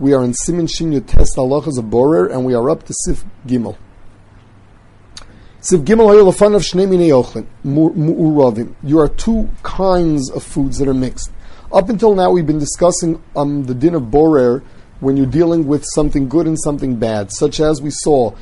[0.00, 3.26] We are in Siman Shinya Test Halachas of Borer, and we are up to Sif
[3.46, 3.76] Gimel.
[5.60, 8.74] Sif Gimel Hayolafan of Shnei Minei Ochlin, Mu'uravim.
[8.82, 11.30] You are two kinds of foods that are mixed.
[11.70, 14.64] Up until now, we've been discussing um, the din of Borer
[15.00, 18.34] when you're dealing with something good and something bad, such as we saw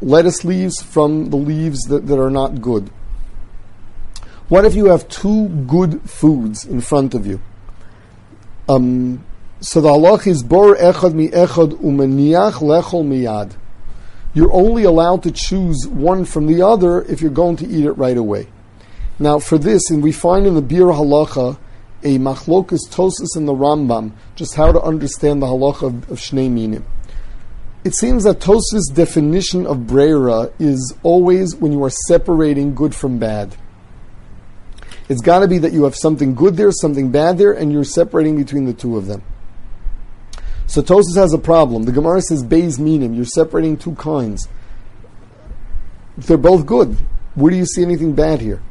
[0.00, 2.90] lettuce leaves from the leaves that, that are not good.
[4.48, 7.40] What if you have two good foods in front of you?
[8.68, 9.24] Um,
[9.62, 13.56] so the halach is bor echad mi echad umaniach lechol miyad.
[14.34, 17.92] You're only allowed to choose one from the other if you're going to eat it
[17.92, 18.48] right away.
[19.20, 21.58] Now, for this, and we find in the Biur Halacha
[22.02, 26.50] a machlokas tosis in the Rambam, just how to understand the halacha of, of Shnei
[26.50, 26.84] Minim.
[27.84, 33.18] It seems that Tosfos' definition of Brera is always when you are separating good from
[33.18, 33.54] bad.
[35.08, 37.84] It's got to be that you have something good there, something bad there, and you're
[37.84, 39.22] separating between the two of them.
[40.72, 41.82] So Tosfos has a problem.
[41.82, 44.48] The Gemara says Beis Minim, you're separating two kinds.
[46.16, 46.96] They're both good,
[47.34, 48.62] where do you see anything bad here?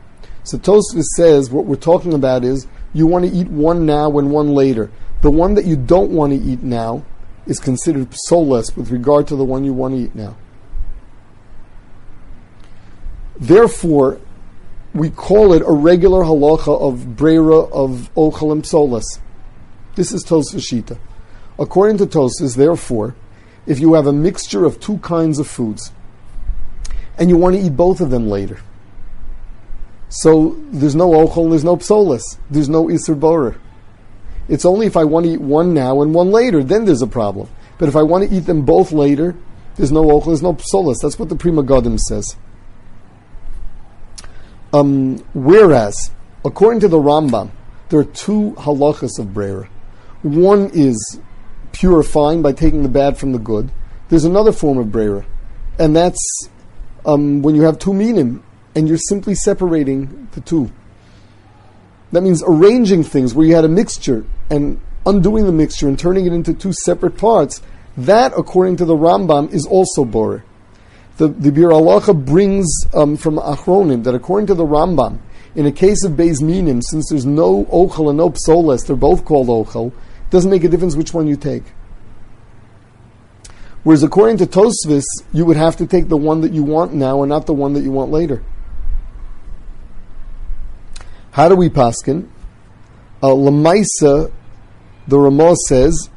[0.43, 4.31] So Tosfos says what we're talking about is you want to eat one now and
[4.31, 4.89] one later.
[5.21, 7.05] The one that you don't want to eat now
[7.45, 10.35] is considered soulless with regard to the one you want to eat now.
[13.39, 14.19] Therefore,
[14.95, 19.19] we call it a regular halacha of brera of ochalim soulless.
[19.93, 20.97] This is Tosfos Shita.
[21.61, 23.15] According to Tosfos, therefore,
[23.67, 25.91] if you have a mixture of two kinds of foods
[27.19, 28.59] and you want to eat both of them later,
[30.09, 33.57] so there's no ochel, there's no psolis, there's no iser borer.
[34.49, 37.07] It's only if I want to eat one now and one later, then there's a
[37.07, 37.47] problem.
[37.77, 39.35] But if I want to eat them both later,
[39.75, 40.95] there's no ochel, there's no psolis.
[41.03, 42.35] That's what the Pri Megadim says.
[44.73, 46.09] Um, whereas,
[46.43, 47.51] according to the Rambam,
[47.89, 49.69] there are two halachas of brera.
[50.23, 51.19] One is
[51.73, 53.71] purifying by taking the bad from the good.
[54.09, 55.25] There's another form of brera,
[55.79, 56.49] and that's
[57.05, 58.43] um, when you have two minim
[58.75, 60.71] and you're simply separating the two.
[62.11, 66.25] That means arranging things where you had a mixture and undoing the mixture and turning
[66.25, 67.61] it into two separate parts.
[67.97, 70.43] That, according to the Rambam, is also borer.
[71.17, 75.19] The, the Biur Halacha brings um, from Achronim that according to the Rambam,
[75.55, 79.25] in a case of Beis Minim, since there's no Ochel and no Psoles, they're both
[79.25, 79.91] called Ochel,
[80.31, 81.63] doesn't make a difference which one you take.
[83.83, 85.03] Whereas according to Tosfos,
[85.33, 87.73] you would have to take the one that you want now and not the one
[87.73, 88.43] that you want later.
[91.31, 92.29] How do we paskin?
[93.21, 94.31] Uh, Lamaisa,
[95.07, 96.09] the Ramah says,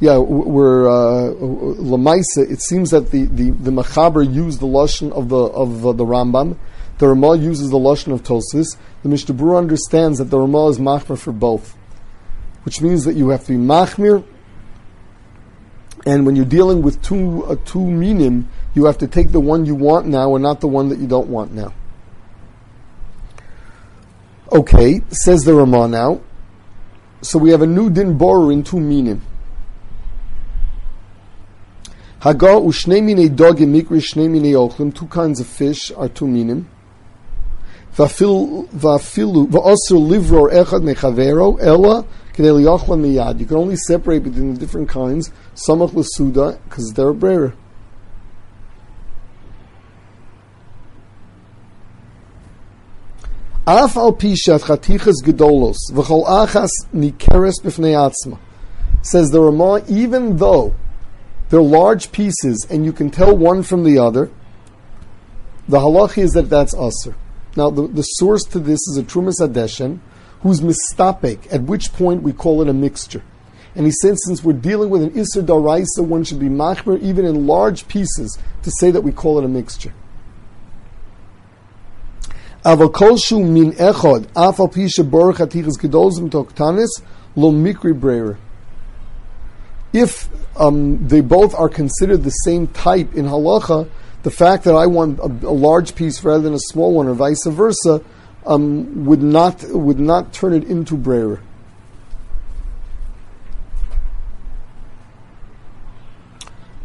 [0.00, 2.50] yeah, we're uh, Lamaisa.
[2.50, 6.04] It seems that the the the Machaber used the lashon of the of uh, the
[6.04, 6.58] Rambam.
[6.98, 8.76] The Ramah uses the lashon of Tosfos.
[9.02, 11.76] The Mishnah understands that the Ramah is machmer for both
[12.64, 14.24] which means that you have to be machmir.
[16.04, 19.66] And when you're dealing with two uh, two minim, you have to take the one
[19.66, 21.72] you want now and not the one that you don't want now.
[24.50, 26.20] Okay, says the Ramah now.
[27.22, 29.22] So we have a new din borer in two minim.
[32.18, 34.94] Haga u'shnei minei dogim mikri shnei minei ochlim.
[34.94, 36.68] Two kinds of fish are two minim.
[37.96, 42.04] Vafilu va'asur livror echad mechavero ella
[42.38, 47.54] you can only separate between the different kinds, samach l'suda, because they're a.
[53.64, 58.38] Af al pishat chatichas gedolos v'chol achas nikeres b'fnei atzma.
[59.02, 60.74] Says the Ramah, even though
[61.48, 64.30] they're large pieces and you can tell one from the other,
[65.68, 67.14] the halach is that that's usr.
[67.56, 70.00] Now, the, the source to this is a Trumas Hadeshen,
[70.42, 73.22] who's mistapek, at which point we call it a mixture.
[73.74, 77.24] And he said, since we're dealing with an Isser Daraisa, one should be machmer even
[77.24, 79.94] in large pieces to say that we call it a mixture.
[82.64, 87.02] Min echod, afal pisha gedolzim toktanis,
[87.34, 88.36] lo mikri.
[89.92, 93.88] If um, they both are considered the same type in halacha,
[94.22, 97.14] the fact that I want a, a large piece rather than a small one, or
[97.14, 98.00] vice versa,
[98.45, 101.39] um, would not would not turn it into brer.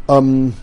[0.07, 0.53] Um,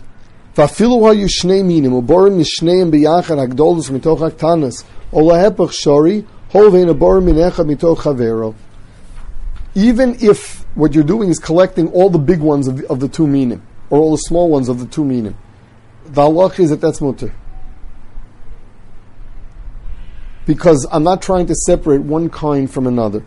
[0.57, 4.83] ואפילו היו שני מינים, ובורם משניהם ביחד הגדולוס מתוך הקטנס,
[5.13, 6.21] או להפך שורי,
[6.51, 8.53] הול ואין הבורם מן אחד מתוך חברו.
[9.75, 13.07] Even if what you're doing is collecting all the big ones of the, of the
[13.07, 15.33] two minim, or all the small ones of the two minim,
[16.05, 17.31] the halach is that that's mutter
[20.46, 23.24] because I'm not trying to separate one kind from another.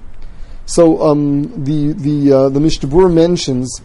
[0.66, 3.81] So um, the the uh, the Mishnah Berurah mentions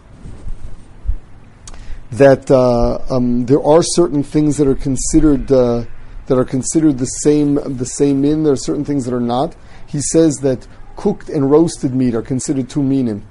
[2.13, 5.85] that uh, um, there are certain things that are considered uh,
[6.27, 8.45] that are considered the same the same min.
[8.45, 9.57] There are certain things that are not.
[9.87, 10.67] He says that
[10.97, 13.27] cooked and roasted meat are considered two minim.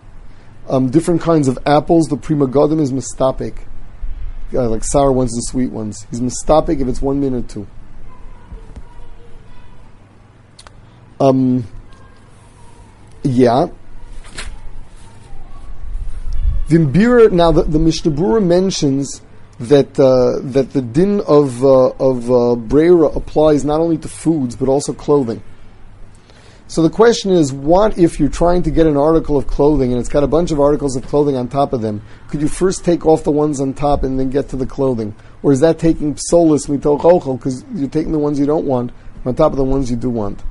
[0.67, 2.07] Um, different kinds of apples.
[2.07, 3.57] The Pri Megadim is mistapik,
[4.53, 6.07] uh, like sour ones and sweet ones.
[6.09, 7.67] He's mistapik if it's one min or two.
[11.19, 11.65] Um,
[13.23, 13.67] yeah.
[16.67, 17.31] Vimbira.
[17.31, 19.21] Now the, the Mishnah Berurah mentions
[19.59, 24.55] that uh, that the din of uh, of uh, brera applies not only to foods
[24.55, 25.43] but also clothing.
[26.67, 29.99] So the question is, what if you're trying to get an article of clothing and
[29.99, 32.01] it's got a bunch of articles of clothing on top of them?
[32.29, 35.13] Could you first take off the ones on top and then get to the clothing,
[35.43, 38.91] or is that taking psolis mitoch because you're taking the ones you don't want
[39.23, 40.41] on top of the ones you do want?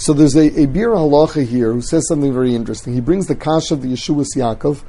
[0.00, 2.94] So there's a, a Biur Halacha here who says something very interesting.
[2.94, 4.84] He brings the Kash of the Yeshuos Yaakov.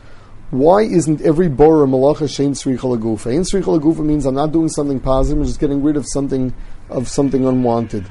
[0.51, 3.33] Why isn't every Bora Malacha Shein Sricha Lagufa?
[3.33, 6.53] Ein Sricha Lagufa means I'm not doing something positive, I'm just getting rid of something
[6.91, 8.05] of something unwanted.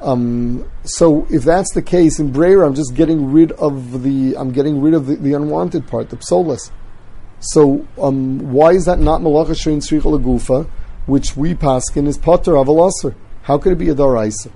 [0.00, 4.52] Um, so if that's the case in Brera, I'm just getting rid of the I'm
[4.52, 6.70] getting rid of the, the unwanted part, the psolas.
[7.40, 10.66] So um, why is that not malacha shein sricha lagufa,
[11.04, 13.14] which we paskin is potter avalasser?
[13.42, 14.50] How could it be a daraisa?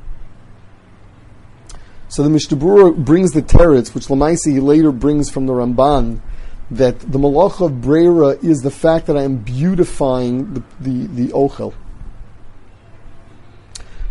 [2.08, 2.56] So the Mishnah
[2.93, 6.20] brings the teretz, which Lamaisi he later brings from the Ramban,
[6.70, 11.29] that the malacha of Brera is the fact that I am beautifying the, the, the
[11.29, 11.75] ochel.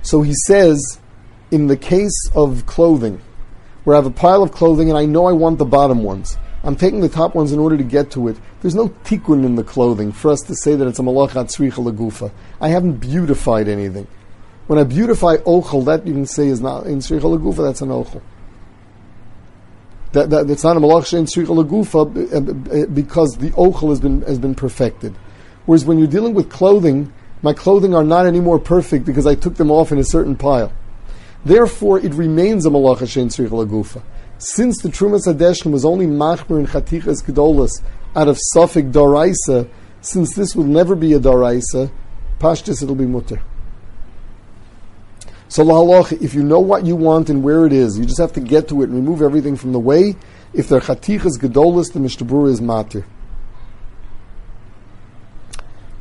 [0.01, 0.99] So he says,
[1.51, 3.21] in the case of clothing,
[3.83, 6.37] where I have a pile of clothing and I know I want the bottom ones,
[6.63, 8.37] I'm taking the top ones in order to get to it.
[8.61, 11.91] There's no tikkun in the clothing for us to say that it's a malachat tzricha
[11.91, 12.31] lagufa.
[12.59, 14.07] I haven't beautified anything.
[14.67, 17.57] When I beautify ochel, that you can say is not in tzricha lagufa.
[17.57, 18.21] That's an ochel.
[20.13, 23.99] That, that, that's not a malach in tzricha lagufa uh, uh, because the ochel has
[23.99, 25.15] been has been perfected.
[25.65, 27.13] Whereas when you're dealing with clothing,
[27.43, 30.73] my clothing are not anymore perfect because I took them off in a certain pile.
[31.43, 34.01] Therefore, it remains a malacha shein tzrich lagufa.
[34.39, 37.81] Since the Trumas Hadeshen was only machmer and chatichas gedolas
[38.15, 39.69] out of suffik daraisa,
[40.01, 41.91] since this will never be a daraisa,
[42.39, 43.41] pashtis it'll be mutter.
[45.47, 48.33] So lahalach, if you know what you want and where it is, you just have
[48.33, 50.15] to get to it and remove everything from the way.
[50.53, 53.05] If they're chatichas gedolas, the Mishnah Berurah is matir.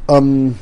[0.09, 0.59] Um,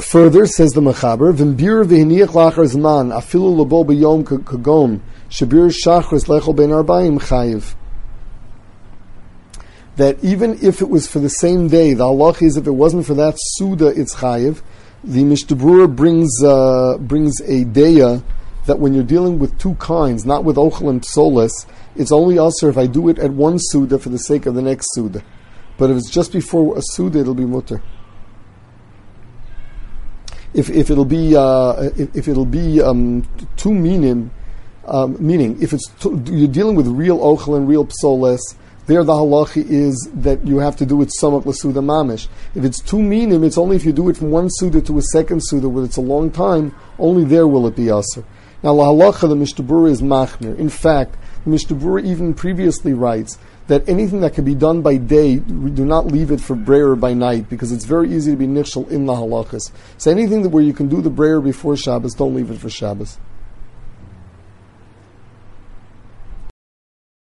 [0.00, 5.00] Further, says the Mechaber, V'mbir v'hiniach lachar zman, afilu labo b'yom kagon,
[5.30, 7.74] shabir shachris lechol ben arbaim chayiv.
[9.96, 13.06] That even if it was for the same day, the halach is if it wasn't
[13.06, 14.60] for that suda, it's chayiv.
[15.04, 18.22] The Mishnah Berurah brings uh, brings a daya
[18.66, 21.66] that when you're dealing with two kinds, not with ochel and psolis,
[21.96, 24.62] it's only also if I do it at one suda for the sake of the
[24.62, 25.22] next suda.
[25.76, 27.82] But if it's just before a suda, it'll be mutter
[30.54, 33.26] if, if it'll be uh, if, if, it'll be um,
[33.56, 34.30] two minim,
[34.86, 38.56] um, meaning if it's you're dealing with real ochel and real psoles,
[38.86, 42.28] there the halachi is that you have to do it samak lasuda mamish.
[42.54, 45.02] If it's two minim, it's only if you do it from one suda to a
[45.02, 46.74] second suda where it's a long time.
[46.98, 48.24] Only there will it be aser.
[48.62, 50.58] Now la halacha the Mishnah is machmir.
[50.58, 53.38] In fact, the Mishnah even previously writes
[53.68, 56.96] that anything that can be done by day, we do not leave it for brayer
[56.96, 59.70] by night, because it's very easy to be nichshel in the halachas.
[59.98, 62.68] So anything that where you can do the brayer before Shabbos, don't leave it for
[62.68, 63.18] Shabbos.